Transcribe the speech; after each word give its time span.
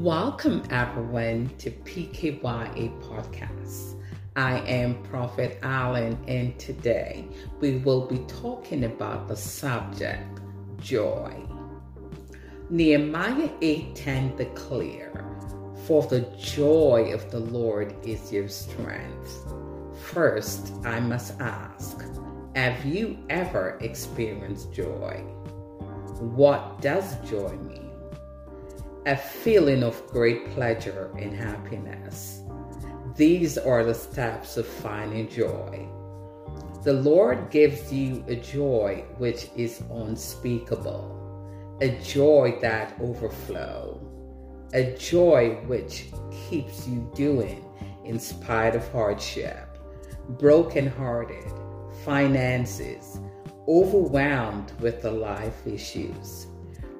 Welcome 0.00 0.62
everyone 0.70 1.50
to 1.58 1.70
PKYA 1.70 2.90
Podcast. 3.02 4.00
I 4.34 4.60
am 4.60 5.02
Prophet 5.02 5.58
Allen, 5.62 6.16
and 6.26 6.58
today 6.58 7.28
we 7.60 7.80
will 7.80 8.06
be 8.06 8.20
talking 8.20 8.84
about 8.84 9.28
the 9.28 9.36
subject 9.36 10.40
joy. 10.80 11.34
Nehemiah 12.70 13.50
8:10 13.60 14.34
declare, 14.38 15.22
"For 15.84 16.02
the 16.04 16.22
joy 16.38 17.12
of 17.12 17.30
the 17.30 17.40
Lord 17.40 17.94
is 18.02 18.32
your 18.32 18.48
strength." 18.48 19.52
First, 20.00 20.72
I 20.82 20.98
must 21.00 21.38
ask, 21.42 22.02
have 22.54 22.86
you 22.86 23.18
ever 23.28 23.76
experienced 23.82 24.72
joy? 24.72 25.22
What 26.20 26.80
does 26.80 27.16
joy 27.28 27.54
mean? 27.68 27.89
A 29.06 29.16
feeling 29.16 29.82
of 29.82 30.06
great 30.08 30.50
pleasure 30.50 31.10
and 31.18 31.34
happiness. 31.34 32.42
These 33.16 33.56
are 33.56 33.82
the 33.82 33.94
steps 33.94 34.58
of 34.58 34.66
finding 34.66 35.28
joy. 35.28 35.88
The 36.84 36.92
Lord 36.92 37.50
gives 37.50 37.90
you 37.92 38.22
a 38.28 38.36
joy 38.36 39.04
which 39.16 39.48
is 39.56 39.82
unspeakable, 39.90 41.78
a 41.80 41.98
joy 42.02 42.58
that 42.60 42.94
overflows, 43.00 44.02
a 44.74 44.94
joy 44.96 45.54
which 45.66 46.06
keeps 46.48 46.86
you 46.86 47.10
doing 47.14 47.64
in 48.04 48.18
spite 48.18 48.76
of 48.76 48.86
hardship, 48.92 49.78
brokenhearted, 50.38 51.50
finances, 52.04 53.18
overwhelmed 53.66 54.72
with 54.80 55.00
the 55.00 55.10
life 55.10 55.66
issues, 55.66 56.46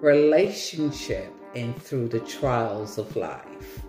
relationship 0.00 1.32
and 1.54 1.80
through 1.80 2.08
the 2.08 2.20
trials 2.20 2.98
of 2.98 3.16
life. 3.16 3.82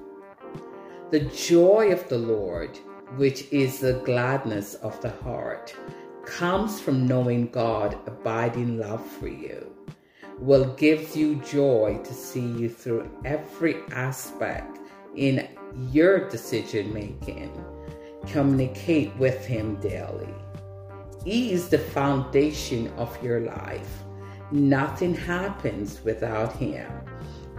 The 1.12 1.22
joy 1.22 1.92
of 1.92 2.08
the 2.08 2.18
Lord, 2.18 2.78
which 3.18 3.52
is 3.52 3.80
the 3.80 4.02
gladness 4.06 4.76
of 4.76 5.02
the 5.02 5.10
heart, 5.10 5.76
comes 6.26 6.80
from 6.80 7.08
knowing 7.08 7.48
God 7.48 7.98
abiding 8.06 8.78
love 8.78 9.06
for 9.06 9.28
you, 9.28 9.76
will 10.38 10.74
give 10.76 11.16
you 11.16 11.36
joy 11.38 12.00
to 12.04 12.14
see 12.14 12.46
you 12.46 12.70
through 12.70 13.10
every 13.26 13.78
aspect 13.92 14.80
in 15.16 15.48
your 15.92 16.30
decision 16.30 16.94
making. 16.94 17.52
Communicate 18.28 19.16
with 19.18 19.46
Him 19.46 19.76
daily. 19.78 20.34
He 21.26 21.52
is 21.52 21.70
the 21.70 21.80
foundation 21.80 22.88
of 22.98 23.22
your 23.24 23.42
life. 23.42 24.04
Nothing 24.52 25.16
happens 25.16 26.04
without 26.04 26.56
Him 26.56 26.90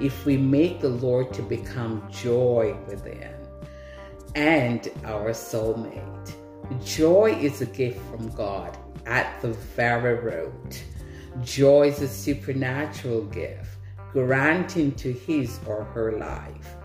if 0.01 0.25
we 0.25 0.37
make 0.37 0.81
the 0.81 0.89
Lord 0.89 1.33
to 1.35 1.43
become 1.43 2.09
joy 2.11 2.77
within 2.89 3.35
and 4.35 4.91
our 5.05 5.31
soulmate. 5.31 6.35
Joy 6.85 7.37
is 7.41 7.61
a 7.61 7.67
gift 7.67 8.01
from 8.11 8.31
God 8.31 8.79
at 9.07 9.41
the 9.43 9.53
very 9.53 10.15
root. 10.15 10.85
Joy 11.43 11.89
is 11.89 12.01
a 12.01 12.09
supernatural 12.09 13.25
gift 13.27 13.77
granting 14.13 14.93
to 14.93 15.13
his 15.13 15.61
or 15.67 15.85
her 15.85 16.13
life. 16.19 16.77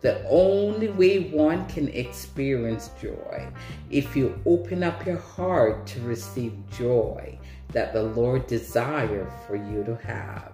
The 0.00 0.26
only 0.28 0.88
way 0.88 1.30
one 1.30 1.66
can 1.66 1.88
experience 1.88 2.90
joy 3.00 3.48
if 3.90 4.14
you 4.14 4.38
open 4.44 4.82
up 4.82 5.06
your 5.06 5.18
heart 5.18 5.86
to 5.88 6.00
receive 6.00 6.52
joy 6.76 7.38
that 7.72 7.92
the 7.92 8.02
Lord 8.02 8.46
desires 8.46 9.32
for 9.46 9.56
you 9.56 9.82
to 9.84 9.96
have. 10.06 10.53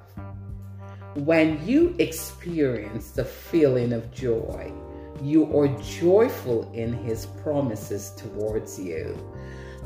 When 1.16 1.66
you 1.66 1.97
experience 1.98 3.11
the 3.11 3.25
feeling 3.25 3.92
of 3.92 4.12
joy, 4.12 4.72
you 5.21 5.44
are 5.59 5.66
joyful 5.82 6.71
in 6.72 6.93
His 6.93 7.26
promises 7.26 8.12
towards 8.16 8.78
you. 8.78 9.19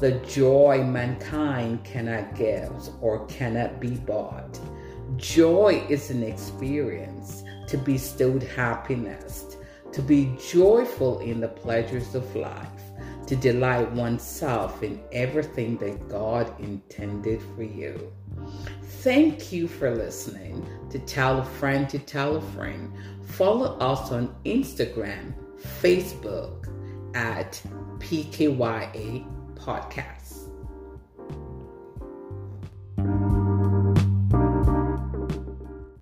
The 0.01 0.13
joy 0.27 0.85
mankind 0.85 1.83
cannot 1.83 2.35
give 2.35 2.71
or 3.01 3.25
cannot 3.25 3.81
be 3.81 3.93
bought. 3.93 4.61
Joy 5.17 5.83
is 5.89 6.11
an 6.11 6.23
experience 6.23 7.43
to 7.69 7.79
bestow 7.79 8.39
happiness, 8.55 9.57
to 9.93 10.03
be 10.03 10.37
joyful 10.53 11.21
in 11.21 11.41
the 11.41 11.49
pleasures 11.49 12.15
of 12.15 12.37
life, 12.37 12.69
to 13.29 13.37
delight 13.37 13.91
oneself 13.93 14.83
in 14.83 15.01
everything 15.11 15.79
that 15.79 16.07
God 16.11 16.53
intended 16.61 17.41
for 17.57 17.63
you. 17.63 18.13
Thank 19.03 19.53
you 19.53 19.69
for 19.69 19.95
listening 19.95 20.67
to 20.91 20.99
Tell 21.01 21.41
a 21.41 21.45
Friend 21.45 21.89
to 21.91 21.99
Tell 21.99 22.37
a 22.37 22.41
Friend. 22.41 22.93
Follow 23.23 23.77
us 23.79 24.11
on 24.11 24.35
Instagram, 24.45 25.35
Facebook 25.81 26.69
at 27.15 27.61
PKYA 27.99 29.27
Podcast. 29.57 30.24